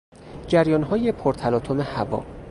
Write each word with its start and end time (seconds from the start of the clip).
جریانهای 0.47 1.11
پرتلاطم 1.11 1.81
هوا 1.81 2.25